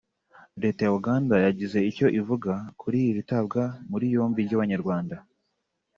[0.63, 5.15] Leta ya Uganda yagize icyo ivuga kuri iri tabwa muri yombi ry’Abanyarwanda